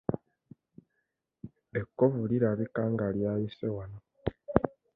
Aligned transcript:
Ekkovu 1.79 2.21
lirabika 2.29 2.83
nga 2.91 3.05
lyayise 3.15 3.67
wano. 3.75 3.99